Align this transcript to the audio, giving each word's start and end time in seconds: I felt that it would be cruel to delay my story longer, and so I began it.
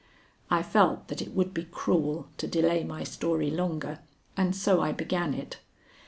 I 0.49 0.63
felt 0.63 1.09
that 1.09 1.21
it 1.21 1.35
would 1.35 1.53
be 1.53 1.65
cruel 1.65 2.27
to 2.37 2.47
delay 2.47 2.83
my 2.83 3.03
story 3.03 3.51
longer, 3.51 3.99
and 4.35 4.55
so 4.55 4.81
I 4.81 4.93
began 4.93 5.35
it. 5.35 5.59